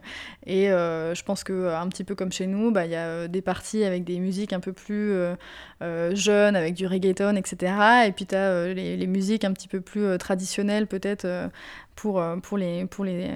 Et 0.46 0.66
je 0.66 1.22
pense 1.22 1.42
que 1.42 1.74
un 1.74 1.88
petit 1.88 2.04
peu 2.04 2.14
comme 2.14 2.32
chez 2.32 2.46
nous, 2.46 2.70
bah, 2.70 2.84
il 2.84 2.92
y 2.92 2.96
a 2.96 3.28
des 3.28 3.40
parties 3.40 3.82
avec 3.84 4.04
des 4.04 4.18
musiques 4.18 4.52
un 4.52 4.60
peu 4.60 4.74
plus 4.74 5.14
jeunes, 5.80 6.54
avec 6.54 6.74
du 6.74 6.86
reggaeton, 6.86 7.36
etc. 7.36 7.72
Et 8.06 8.12
puis 8.12 8.26
tu 8.26 8.34
as 8.34 8.74
les, 8.74 9.06
musiques 9.06 9.44
un 9.44 9.54
petit 9.54 9.68
peu 9.68 9.80
plus 9.80 10.18
traditionnelles, 10.18 10.86
peut-être 10.86 11.26
pour, 11.94 12.22
pour 12.42 12.58
les, 12.58 12.86
pour 12.86 13.04
les 13.04 13.30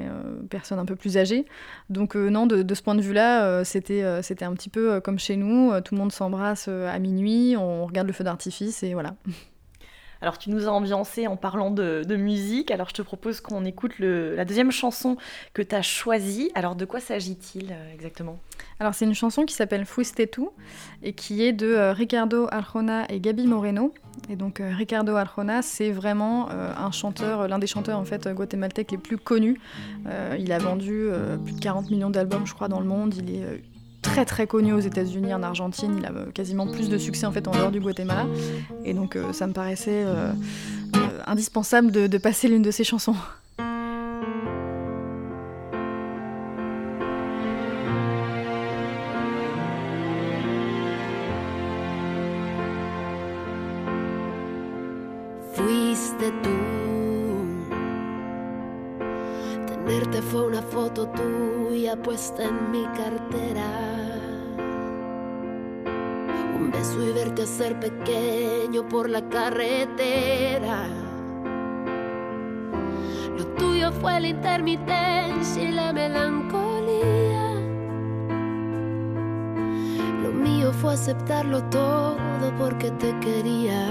personnes 0.50 0.78
un 0.78 0.84
peu 0.84 0.96
plus 0.96 1.16
âgées. 1.16 1.46
Donc 1.90 2.14
non, 2.14 2.46
de, 2.46 2.74
ce 2.74 2.82
point 2.82 2.94
de 2.94 3.02
vue-là, 3.02 3.64
c'était 3.64 4.02
un 4.02 4.54
petit 4.54 4.68
peu 4.68 5.00
comme 5.00 5.18
chez 5.18 5.36
nous, 5.36 5.72
tout 5.80 5.94
le 5.94 6.00
monde 6.00 6.12
s'embrasse 6.12 6.68
à 6.68 6.98
minuit, 6.98 7.56
on 7.56 7.86
regarde 7.86 8.06
le 8.06 8.12
feu 8.12 8.24
d'artifice 8.24 8.82
et 8.82 8.94
voilà. 8.94 9.14
Alors 10.22 10.38
tu 10.38 10.50
nous 10.50 10.66
as 10.66 10.70
ambiancé 10.70 11.26
en 11.26 11.36
parlant 11.36 11.70
de, 11.70 12.16
musique, 12.16 12.70
alors 12.70 12.88
je 12.88 12.94
te 12.94 13.02
propose 13.02 13.40
qu'on 13.40 13.64
écoute 13.64 13.92
la 13.98 14.44
deuxième 14.44 14.70
chanson 14.70 15.16
que 15.52 15.62
tu 15.62 15.74
as 15.74 15.82
choisie. 15.82 16.50
Alors 16.54 16.74
de 16.76 16.84
quoi 16.84 17.00
s'agit-il 17.00 17.72
euh, 17.72 17.94
exactement? 17.94 18.38
Alors 18.80 18.94
c'est 18.94 19.04
une 19.04 19.14
chanson 19.14 19.44
qui 19.44 19.54
s'appelle 19.54 19.84
Fuistetu 19.84 20.42
et 21.02 21.12
qui 21.12 21.42
est 21.42 21.52
de 21.52 21.66
euh, 21.66 21.92
Ricardo 21.92 22.46
Arjona 22.50 23.04
et 23.10 23.20
Gabi 23.20 23.46
Moreno. 23.46 23.92
Et 24.30 24.36
donc 24.36 24.60
euh, 24.60 24.72
Ricardo 24.74 25.14
Arjona, 25.16 25.60
c'est 25.62 25.90
vraiment 25.90 26.48
un 26.50 26.90
chanteur, 26.90 27.48
l'un 27.48 27.58
des 27.58 27.66
chanteurs 27.66 27.98
en 27.98 28.04
fait 28.04 28.28
guatémaltèques 28.28 28.92
les 28.92 28.98
plus 28.98 29.18
connus. 29.18 29.60
il 30.38 30.52
a 30.52 30.58
vendu 30.58 31.08
plus 31.44 31.52
de 31.52 31.60
40 31.60 31.90
millions 31.90 32.10
d'albums 32.10 32.46
je 32.46 32.54
crois 32.54 32.68
dans 32.68 32.80
le 32.80 32.86
monde, 32.86 33.14
il 33.14 33.34
est 33.34 33.62
très 34.06 34.24
très 34.24 34.46
connu 34.46 34.72
aux 34.72 34.80
États-Unis, 34.80 35.34
en 35.34 35.42
Argentine. 35.42 35.96
Il 35.98 36.06
a 36.06 36.12
euh, 36.12 36.30
quasiment 36.32 36.66
plus 36.66 36.88
de 36.88 36.96
succès 36.96 37.26
en 37.26 37.32
fait 37.32 37.46
en 37.48 37.50
dehors 37.50 37.72
du 37.72 37.80
Guatemala. 37.80 38.26
Et 38.84 38.94
donc 38.94 39.16
euh, 39.16 39.32
ça 39.32 39.46
me 39.46 39.52
paraissait 39.52 40.04
euh, 40.06 40.32
indispensable 41.26 41.90
de, 41.90 42.18
passer 42.18 42.48
l'une 42.48 42.62
de 42.62 42.70
ses 42.70 42.84
chansons. 42.84 43.16
Fuiste 55.54 56.32
Tenerte 59.96 60.20
fue 60.20 60.46
una 60.46 60.60
foto 60.60 61.08
tuya 61.08 61.96
puesta 61.96 62.44
en 62.44 62.70
mi 62.70 62.84
cartera. 62.88 63.64
Un 66.54 66.70
beso 66.70 67.02
y 67.02 67.12
verte 67.14 67.44
hacer 67.44 67.80
pequeño 67.80 68.86
por 68.88 69.08
la 69.08 69.26
carretera. 69.30 70.86
Lo 73.38 73.46
tuyo 73.56 73.90
fue 73.90 74.20
la 74.20 74.28
intermitencia 74.28 75.62
y 75.62 75.72
la 75.72 75.94
melancolía. 75.94 77.54
Lo 80.22 80.30
mío 80.30 80.74
fue 80.74 80.92
aceptarlo 80.92 81.62
todo 81.70 82.54
porque 82.58 82.90
te 82.90 83.18
quería. 83.20 83.88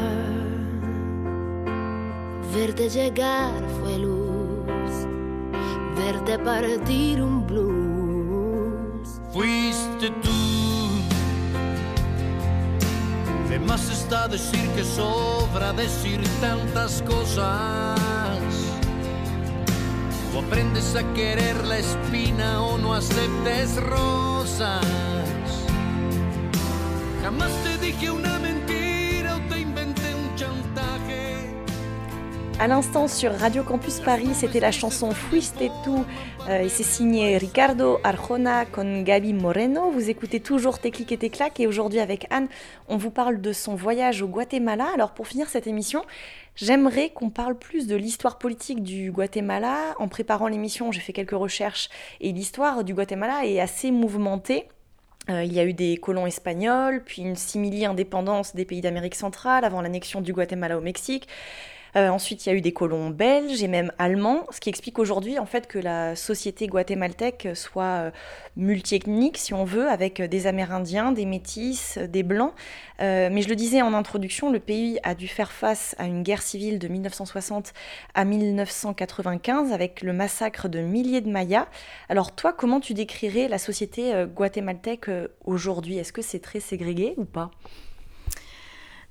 Verte 2.54 2.90
llegar 2.90 3.60
fue 3.80 3.98
luz 3.98 4.15
verte 5.96 6.38
partir 6.40 7.22
un 7.22 7.46
blues. 7.48 9.22
Fuiste 9.34 10.10
tú. 10.22 10.36
Más 13.66 13.90
está 13.90 14.28
decir 14.28 14.70
que 14.76 14.84
sobra 14.84 15.74
decir 15.74 16.22
tantas 16.40 17.02
cosas. 17.02 18.00
O 20.36 20.40
aprendes 20.40 20.96
a 20.96 21.04
querer 21.14 21.66
la 21.66 21.80
espina 21.80 22.62
o 22.62 22.78
no 22.78 22.94
aceptes 22.94 23.76
rosas. 23.78 24.86
Jamás 27.24 27.52
te 27.64 27.78
dije 27.80 28.12
una 28.12 28.38
mentira 28.38 28.55
À 32.58 32.68
l'instant 32.68 33.10
sur 33.10 33.34
Radio 33.34 33.64
Campus 33.64 34.00
Paris, 34.00 34.30
c'était 34.34 34.62
la 34.62 34.72
chanson 34.72 35.12
Fuiste 35.12 35.62
tout 35.84 36.06
euh, 36.48 36.62
et 36.62 36.70
c'est 36.70 36.84
signé 36.84 37.38
Ricardo 37.38 38.00
Arjona 38.06 38.66
con 38.66 39.02
Gabi 39.02 39.34
Moreno. 39.34 39.92
Vous 39.92 40.10
écoutez 40.10 40.40
toujours 40.40 40.80
Tes 40.80 40.90
clics 40.90 41.12
et 41.12 41.18
tes 41.18 41.30
claques 41.30 41.60
et 41.60 41.68
aujourd'hui 41.68 42.00
avec 42.00 42.28
Anne, 42.30 42.48
on 42.88 42.96
vous 42.96 43.12
parle 43.12 43.42
de 43.42 43.52
son 43.52 43.76
voyage 43.76 44.22
au 44.22 44.28
Guatemala. 44.28 44.88
Alors 44.94 45.12
pour 45.12 45.28
finir 45.28 45.50
cette 45.50 45.68
émission, 45.68 46.06
j'aimerais 46.56 47.10
qu'on 47.10 47.30
parle 47.30 47.56
plus 47.56 47.88
de 47.88 47.96
l'histoire 47.98 48.38
politique 48.38 48.82
du 48.82 49.12
Guatemala. 49.12 49.94
En 50.00 50.08
préparant 50.08 50.48
l'émission, 50.48 50.94
j'ai 50.94 51.02
fait 51.02 51.14
quelques 51.14 51.32
recherches 51.32 51.90
et 52.22 52.32
l'histoire 52.32 52.86
du 52.86 52.94
Guatemala 52.94 53.46
est 53.46 53.60
assez 53.60 53.92
mouvementée. 53.92 54.70
Euh, 55.30 55.44
il 55.44 55.52
y 55.52 55.60
a 55.60 55.66
eu 55.66 55.74
des 55.74 55.98
colons 55.98 56.26
espagnols, 56.26 57.04
puis 57.04 57.22
une 57.22 57.36
simili-indépendance 57.36 58.56
des 58.56 58.64
pays 58.64 58.82
d'Amérique 58.82 59.16
centrale 59.16 59.66
avant 59.66 59.82
l'annexion 59.82 60.22
du 60.22 60.32
Guatemala 60.32 60.78
au 60.78 60.82
Mexique. 60.82 61.28
Euh, 61.96 62.10
ensuite, 62.10 62.46
il 62.46 62.50
y 62.50 62.52
a 62.52 62.56
eu 62.56 62.62
des 62.62 62.74
colons 62.74 63.10
belges 63.10 63.64
et 63.64 63.68
même 63.70 63.92
allemands, 63.98 64.46
ce 64.52 64.60
qui 64.60 64.70
explique 64.70 65.00
aujourd'hui 65.00 65.40
en 65.40 65.46
fait 65.46 65.66
que 65.68 65.80
la 65.80 66.16
société 66.16 66.68
guatémaltèque 66.68 67.48
soit 67.54 67.84
euh, 67.84 68.12
multiethnique, 68.58 69.38
si 69.38 69.54
on 69.54 69.64
veut, 69.64 69.88
avec 69.88 70.22
des 70.22 70.48
Amérindiens, 70.48 71.14
des 71.14 71.26
Métis, 71.26 71.98
des 71.98 72.24
Blancs. 72.24 72.54
Euh, 73.02 73.30
mais 73.32 73.42
je 73.42 73.50
le 73.50 73.56
disais 73.56 73.82
en 73.82 73.94
introduction, 73.94 74.52
le 74.52 74.60
pays 74.60 75.00
a 75.04 75.16
dû 75.16 75.28
faire 75.28 75.52
face 75.52 75.96
à 75.98 76.06
une 76.06 76.24
guerre 76.24 76.42
civile 76.42 76.80
de 76.80 76.88
1960 76.90 77.74
à 78.14 78.26
1995 78.26 79.72
avec 79.72 80.02
le 80.02 80.12
massacre 80.12 80.68
de 80.68 80.80
milliers 80.80 81.22
de 81.22 81.30
Mayas. 81.30 81.68
Alors 82.10 82.36
toi, 82.36 82.52
comment 82.52 82.82
tu 82.82 82.94
décrirais 82.94 83.48
la 83.48 83.58
société 83.58 84.26
guatémaltèque 84.36 85.10
aujourd'hui? 85.46 85.98
Est-ce 85.98 86.12
que 86.12 86.22
c'est 86.22 86.40
très 86.40 86.60
ségrégué 86.60 87.14
ou 87.18 87.26
pas? 87.26 87.52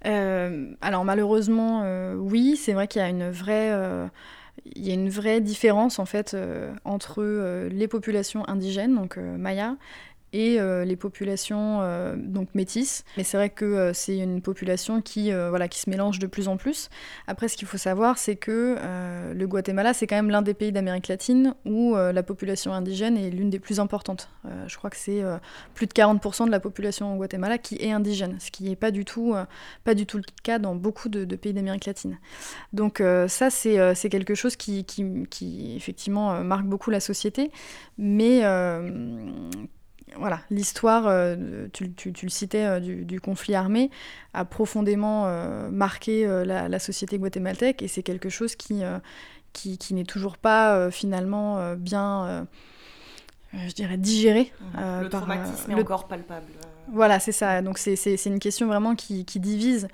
Euh, 0.06 0.72
alors 0.80 1.04
malheureusement, 1.04 1.82
euh, 1.84 2.14
oui, 2.14 2.56
c'est 2.56 2.72
vrai 2.72 2.88
qu'il 2.88 3.00
y 3.00 3.04
a 3.04 3.08
une 3.08 3.30
vraie 3.30 3.70
euh, 3.72 4.06
y 4.76 4.90
a 4.90 4.94
une 4.94 5.08
vraie 5.10 5.40
différence 5.40 5.98
en 5.98 6.04
fait 6.04 6.36
entre 6.84 7.22
les 7.68 7.88
populations 7.88 8.48
indigènes, 8.48 8.94
donc 8.94 9.16
Maya, 9.16 9.76
et 10.34 10.60
euh, 10.60 10.84
les 10.84 10.96
populations 10.96 11.78
euh, 11.80 12.16
donc 12.16 12.48
métisses. 12.54 13.04
Mais 13.16 13.22
c'est 13.22 13.36
vrai 13.36 13.50
que 13.50 13.64
euh, 13.64 13.92
c'est 13.94 14.18
une 14.18 14.42
population 14.42 15.00
qui, 15.00 15.30
voilà, 15.30 15.68
qui 15.68 15.78
se 15.78 15.88
mélange 15.88 16.18
de 16.18 16.26
plus 16.26 16.48
en 16.48 16.56
plus. 16.56 16.90
Après, 17.28 17.46
ce 17.46 17.56
qu'il 17.56 17.68
faut 17.68 17.78
savoir, 17.78 18.18
c'est 18.18 18.34
que 18.34 18.76
le 19.32 19.46
Guatemala, 19.46 19.94
c'est 19.94 20.06
quand 20.06 20.16
même 20.16 20.30
l'un 20.30 20.42
des 20.42 20.54
pays 20.54 20.72
d'Amérique 20.72 21.06
latine 21.06 21.54
où 21.64 21.94
la 21.94 22.22
population 22.22 22.72
indigène 22.72 23.16
est 23.16 23.30
l'une 23.30 23.50
des 23.50 23.60
plus 23.60 23.78
importantes. 23.78 24.28
je 24.66 24.76
crois 24.76 24.90
que 24.90 24.96
c'est 24.96 25.22
plus 25.74 25.86
de 25.86 25.92
40% 25.92 26.46
de 26.46 26.50
la 26.50 26.58
population 26.60 27.14
au 27.14 27.16
Guatemala 27.16 27.58
qui 27.58 27.76
est 27.76 27.92
indigène, 27.92 28.36
ce 28.40 28.50
qui 28.50 28.64
n'est 28.64 28.76
pas, 28.76 28.90
du 28.90 29.04
tout, 29.04 29.34
pas 29.84 29.94
du 29.94 30.06
tout 30.06 30.16
le 30.16 30.24
cas 30.42 30.58
dans 30.58 30.74
beaucoup 30.74 31.08
de, 31.08 31.36
pays 31.36 31.52
d'Amérique 31.52 31.86
latine. 31.86 32.18
Donc 32.72 33.02
ça, 33.28 33.50
c'est 33.50 34.08
quelque 34.10 34.34
chose 34.34 34.56
qui, 34.56 34.84
qui, 34.84 35.04
qui, 35.30 35.76
effectivement 35.76 36.42
marque 36.42 36.66
beaucoup 36.66 36.90
la 36.90 37.00
société, 37.00 37.50
mais 37.98 38.42
voilà, 40.18 40.40
l'histoire, 40.50 41.06
euh, 41.06 41.66
tu, 41.72 41.92
le 42.06 42.28
citais, 42.28 42.64
euh, 42.64 42.80
du, 42.80 43.20
conflit 43.20 43.54
armé 43.54 43.90
a 44.32 44.44
profondément 44.44 45.26
euh, 45.26 45.68
marqué 45.70 46.26
la, 46.44 46.78
société 46.78 47.18
guatémaltèque 47.18 47.82
et 47.82 47.88
c'est 47.88 48.02
quelque 48.02 48.28
chose 48.28 48.56
qui, 48.56 48.82
qui, 49.52 49.94
n'est 49.94 50.04
toujours 50.04 50.38
pas 50.38 50.90
finalement 50.90 51.74
bien, 51.76 52.46
je 53.52 53.72
dirais, 53.72 53.96
digéré. 53.96 54.52
le 54.74 55.08
traumatisme 55.08 55.70
est 55.70 55.74
encore 55.74 56.06
palpable. 56.08 56.46
Voilà, 56.92 57.18
c'est 57.18 57.32
ça. 57.32 57.62
Donc 57.62 57.78
c'est 57.78 58.26
une 58.26 58.38
question 58.38 58.66
vraiment 58.66 58.94
qui, 58.94 59.24
divise. 59.24 59.88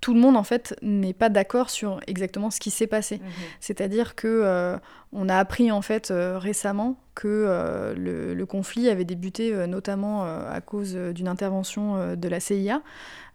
Tout 0.00 0.12
le 0.12 0.20
monde, 0.20 0.36
en 0.36 0.44
fait, 0.44 0.76
n'est 0.82 1.14
pas 1.14 1.30
d'accord 1.30 1.70
sur 1.70 2.00
exactement 2.06 2.50
ce 2.50 2.60
qui 2.60 2.70
s'est 2.70 2.86
passé. 2.86 3.16
Mhm. 3.18 3.30
C'est-à-dire 3.60 4.14
que 4.14 4.78
on 5.12 5.28
a 5.28 5.36
appris, 5.36 5.70
en 5.70 5.82
fait, 5.82 6.12
récemment 6.12 6.96
que 7.16 7.26
euh, 7.26 8.34
le, 8.34 8.46
conflit 8.46 8.88
avait 8.88 9.04
débuté 9.04 9.52
euh, 9.52 9.66
notamment 9.66 10.24
euh, 10.24 10.48
à 10.48 10.60
cause 10.60 10.94
d'une 10.94 11.26
intervention 11.26 12.14
de 12.14 12.28
la 12.28 12.38
CIA. 12.38 12.82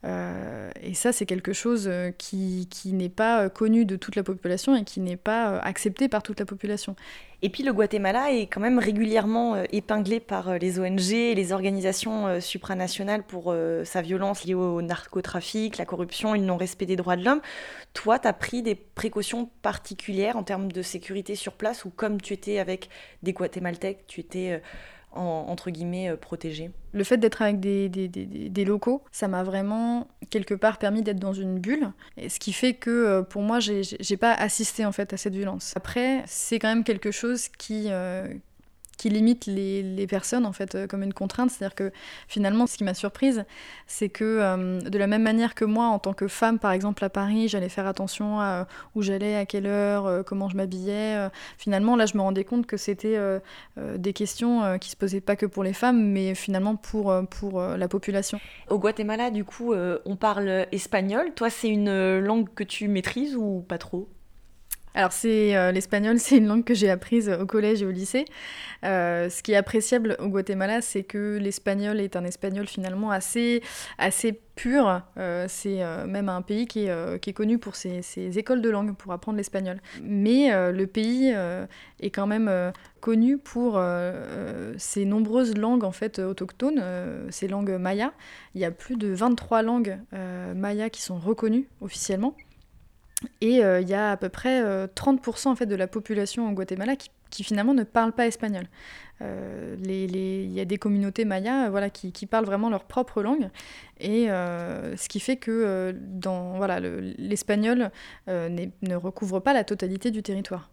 et 0.06 0.94
ça, 0.94 1.12
c'est 1.12 1.25
quelque 1.25 1.54
chose 1.54 1.90
qui, 2.18 2.68
qui 2.70 2.94
n'est 2.94 3.10
pas 3.10 3.50
connu 3.50 3.86
de 3.86 3.96
toute 3.98 4.16
la 4.16 4.24
population 4.24 4.75
et 4.75 4.84
qui 4.84 5.00
n'est 5.00 5.18
pas 5.18 5.58
accepté 5.60 6.08
par 6.08 6.24
toute 6.24 6.40
la 6.40 6.46
population. 6.46 6.96
Et 7.44 7.50
puis 7.50 7.63
le 7.63 7.74
Guatemala 7.74 8.32
est 8.32 8.46
quand 8.46 8.62
même 8.62 8.78
régulièrement 8.78 9.56
épinglé 9.72 10.20
par 10.20 10.60
les 10.60 10.80
ONG 10.80 11.12
et 11.12 11.34
les 11.36 11.54
organisations 11.54 12.40
supranationales 12.40 13.24
pour 13.24 13.56
sa 13.84 14.01
violence 14.01 14.44
liée 14.44 14.54
au 14.54 14.82
narcotrafic, 14.82 15.78
la 15.78 15.86
corruption 15.86 16.36
et 16.36 16.40
le 16.40 16.46
non-respect 16.46 16.86
des 16.86 16.96
droits 16.96 17.16
de 17.16 17.25
l'homme. 17.25 17.42
Toi, 17.94 18.20
tu 18.20 18.28
as 18.28 18.34
pris 18.34 18.62
des 18.62 18.75
précautions 18.75 19.50
particulières 19.62 20.36
en 20.36 20.44
termes 20.44 20.72
de 20.72 20.82
sécurité 20.82 21.36
sur 21.36 21.54
place 21.62 21.86
ou 21.86 21.91
comme 21.91 22.20
tu 22.20 22.34
étais 22.34 22.58
avec 22.58 22.89
des 23.22 23.34
Guatémaltèques, 23.34 24.06
tu 24.08 24.20
étais 24.20 24.62
entre 25.13 25.70
guillemets 25.70 26.15
protégé 26.15 26.72
Le 26.94 27.03
fait 27.03 27.18
d'être 27.18 27.41
avec 27.41 27.60
des, 27.60 27.89
des, 27.89 28.08
des, 28.08 28.65
locaux, 28.65 29.03
ça 29.12 29.27
m'a 29.27 29.44
vraiment 29.44 30.08
quelque 30.30 30.53
part 30.53 30.77
permis 30.77 31.01
d'être 31.01 31.20
dans 31.20 31.34
une 31.34 31.60
bulle, 31.60 31.91
et 32.15 32.30
ce 32.30 32.39
qui 32.39 32.53
fait 32.53 32.74
que 32.75 33.22
pour 33.30 33.41
moi, 33.41 33.60
j'ai 33.60 34.18
pas 34.18 34.34
assisté 34.34 34.86
en 34.86 34.94
fait 34.94 35.12
à 35.12 35.18
cette 35.18 35.36
violence. 35.36 35.74
Après, 35.75 36.24
c'est 36.27 36.60
quand 36.60 36.70
même 36.70 36.86
quelque 36.86 37.12
chose 37.12 37.50
qui, 37.50 37.89
qui 39.01 39.10
limite 39.10 39.48
les, 39.48 39.81
les, 39.81 40.05
personnes 40.05 40.46
en 40.46 40.51
fait 40.51 40.75
euh, 40.75 40.86
comme 40.86 41.01
une 41.01 41.13
contrainte. 41.13 41.50
C'est-à-dire 41.50 41.74
que 41.74 41.91
finalement, 42.27 42.67
ce 42.67 42.77
qui 42.77 42.84
m'a 42.84 42.93
surprise, 42.93 43.46
c'est 43.88 44.10
que 44.10 44.24
euh, 44.24 44.79
de 44.79 44.98
la 45.00 45.08
même 45.08 45.24
manière 45.24 45.55
que 45.55 45.65
moi, 45.65 45.88
en 45.88 45.98
tant 45.98 46.13
que 46.13 46.27
femme, 46.27 46.60
par 46.60 46.72
exemple 46.72 47.03
à 47.03 47.10
Paris, 47.10 47.48
j'allais 47.48 47.67
faire 47.67 47.88
attention 47.88 48.39
à 48.39 48.67
où 48.93 49.01
j'allais, 49.01 49.36
à 49.38 49.48
quelle 49.48 49.65
heure, 49.65 50.05
euh, 50.05 50.22
comment 50.22 50.50
je 50.50 50.55
m'habillais. 50.55 51.29
finalement, 51.58 51.96
là, 51.96 52.05
je 52.05 52.15
me 52.15 52.22
rendais 52.22 52.43
compte 52.43 52.67
que 52.67 52.77
c'était 52.77 53.17
des 53.77 54.13
questions 54.13 54.77
qui 54.79 54.89
se 54.89 54.96
posaient 54.96 55.22
pas 55.22 55.36
que 55.36 55.48
pour 55.48 55.63
les 55.63 55.74
femmes, 55.74 56.12
mais 56.12 56.36
finalement 56.36 56.75
pour 56.75 57.13
pour 57.29 57.62
la 57.62 57.88
population. 57.88 58.39
Au 58.70 58.77
Guatemala, 58.77 59.31
du 59.31 59.43
coup, 59.43 59.74
on 59.74 60.15
parle 60.15 60.67
espagnol. 60.72 61.31
Toi, 61.36 61.50
c'est 61.50 61.70
une 61.70 62.20
langue 62.20 62.48
que 62.53 62.63
tu 62.63 62.88
maîtrises 62.88 63.36
ou 63.36 63.65
pas 63.67 63.77
trop? 63.77 64.08
Alors 64.94 65.14
c'est 65.14 65.56
euh, 65.56 65.72
l'espagnol, 65.72 66.20
c'est 66.20 66.38
une 66.38 66.48
langue 66.48 66.64
que 66.64 66.74
j'ai 66.74 66.90
apprise 66.90 67.30
au 67.30 67.46
collège 67.46 67.82
et 67.82 67.86
au 67.86 67.92
lycée. 67.92 68.26
Euh, 68.84 69.30
ce 69.30 69.42
qui 69.42 69.54
est 69.54 69.56
appréciable 69.56 70.18
au 70.20 70.28
Guatemala, 70.28 70.82
c'est 70.82 71.04
que 71.04 71.38
l'espagnol 71.42 72.00
est 72.00 72.16
un 72.16 72.26
espagnol 72.26 72.68
finalement 72.68 73.12
assez, 73.12 73.62
assez 73.98 74.40
pur. 74.56 75.02
Euh, 75.18 75.46
c'est 75.48 75.80
même 76.08 76.30
un 76.30 76.42
pays 76.42 76.68
qui 76.68 76.86
est, 76.86 77.20
qui 77.22 77.30
est 77.30 77.34
connu 77.34 77.58
pour 77.58 77.76
ses, 77.76 78.02
ses, 78.02 78.38
écoles 78.38 78.62
de 78.62 78.70
langue, 78.70 78.96
pour 78.96 79.14
apprendre 79.14 79.38
l'espagnol. 79.38 79.80
Mais 80.04 80.52
le 80.72 80.86
pays 80.88 81.34
est 82.00 82.10
quand 82.10 82.28
même 82.28 82.52
connu 83.00 83.38
pour 83.38 83.82
ses 84.78 85.06
nombreuses 85.06 85.58
langues 85.58 85.84
en 85.84 85.92
fait 85.92 86.20
autochtones, 86.20 86.84
ces 87.30 87.48
langues 87.48 87.78
mayas. 87.80 88.12
Il 88.56 88.62
y 88.62 88.66
a 88.66 88.72
plus 88.72 88.98
de 88.98 89.08
23 89.08 89.62
langues 89.62 89.98
mayas 90.56 90.90
qui 90.90 91.02
sont 91.02 91.18
reconnues 91.18 91.68
officiellement. 91.80 92.36
Et 93.42 93.63
euh, 93.63 93.82
il 93.82 93.90
y 93.90 93.94
a 93.94 94.12
à 94.12 94.18
peu 94.18 94.30
près 94.30 94.62
30% 94.63 95.48
euh, 95.48 95.51
en 95.51 95.56
fait, 95.56 95.66
de 95.66 95.75
la 95.75 95.88
population 95.88 96.50
au 96.50 96.51
Guatemala 96.54 96.96
qui, 96.96 97.10
finalement 97.44 97.74
ne 97.74 97.84
parle 97.84 98.12
pas 98.12 98.28
espagnol. 98.28 98.68
Euh, 99.22 99.75
il 99.84 100.51
y 100.51 100.60
a 100.60 100.66
des 100.66 100.78
communautés 100.78 101.24
mayas 101.24 101.70
voilà, 101.70 101.90
qui, 101.90 102.25
parlent 102.25 102.46
vraiment 102.46 102.70
leur 102.70 102.84
propre 102.84 103.22
langue. 103.22 103.50
Et 104.00 104.25
ce 104.28 105.08
qui 105.08 105.20
fait 105.20 105.38
que 105.38 105.96
voilà, 106.58 106.80
l'espagnol 106.80 107.92
ne 108.28 108.96
recouvre 108.96 109.40
pas 109.40 109.54
la 109.54 109.63
totalité 109.63 110.12
du 110.12 110.24
territoire. 110.24 110.70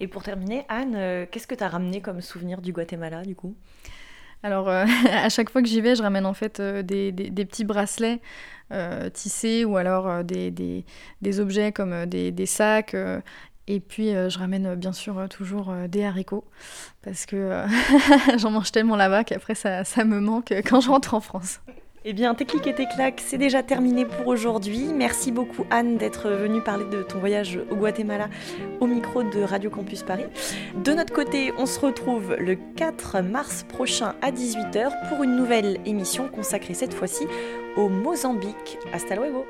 Et 0.00 0.08
pour 0.08 0.22
terminer, 0.22 0.64
Anne, 0.68 1.26
qu'est-ce 1.30 1.46
que 1.46 1.54
tu 1.54 1.64
as 1.64 1.68
ramené 1.68 2.00
comme 2.00 2.20
souvenir 2.20 2.60
du 2.60 2.72
Guatemala 2.72 3.22
du 3.22 3.36
coup? 3.36 3.54
Alors, 4.44 4.68
à 4.68 5.28
chaque 5.30 5.50
fois 5.50 5.62
que 5.62 5.68
j'y 5.68 5.80
vais, 5.80 5.96
je 5.96 6.02
ramène 6.02 6.26
en 6.26 6.34
fait 6.34 6.60
des, 6.60 7.10
des, 7.10 7.44
petits 7.44 7.64
bracelets 7.64 8.20
euh, 8.72 9.10
tissés 9.10 9.64
ou 9.64 9.76
alors 9.76 10.08
euh, 10.08 10.22
des, 10.22 11.40
objets 11.40 11.70
comme 11.70 11.92
euh, 11.92 12.06
des, 12.06 12.32
des 12.32 12.46
sacs. 12.46 12.96
et 13.66 13.80
puis 13.80 14.10
je 14.10 14.38
ramène 14.38 14.74
bien 14.74 14.92
sûr 14.92 15.26
toujours 15.28 15.74
des 15.88 16.04
haricots 16.04 16.44
parce 17.02 17.26
que 17.26 17.64
j'en 18.36 18.50
mange 18.50 18.72
tellement 18.72 18.96
là-bas 18.96 19.24
qu'après 19.24 19.54
ça, 19.54 19.84
ça 19.84 20.04
me 20.04 20.20
manque 20.20 20.52
quand 20.66 20.80
je 20.80 20.90
rentre 20.90 21.14
en 21.14 21.20
France. 21.20 21.60
Eh 22.06 22.12
bien, 22.12 22.34
Tes 22.34 22.44
clics 22.44 22.66
et 22.66 22.74
tes 22.74 22.86
claques, 22.86 23.22
c'est 23.24 23.38
déjà 23.38 23.62
terminé 23.62 24.04
pour 24.04 24.26
aujourd'hui. 24.26 24.88
Merci 24.94 25.32
beaucoup 25.32 25.64
Anne 25.70 25.96
d'être 25.96 26.28
venue 26.28 26.60
parler 26.60 26.84
de 26.84 27.02
ton 27.02 27.18
voyage 27.18 27.58
au 27.70 27.76
Guatemala 27.76 28.28
au 28.80 28.86
micro 28.86 29.22
de 29.22 29.40
Radio 29.40 29.70
Campus 29.70 30.02
Paris. 30.02 30.26
De 30.84 30.92
notre 30.92 31.14
côté, 31.14 31.54
on 31.56 31.64
se 31.64 31.80
retrouve 31.80 32.36
le 32.38 32.56
4 32.76 33.22
mars 33.22 33.64
prochain 33.66 34.14
à 34.20 34.32
18h 34.32 34.90
pour 35.08 35.24
une 35.24 35.34
nouvelle 35.34 35.78
émission 35.86 36.28
consacrée 36.28 36.74
cette 36.74 36.92
fois-ci 36.92 37.26
au 37.78 37.88
Mozambique. 37.88 38.78
Hasta 38.92 39.16
luego 39.16 39.46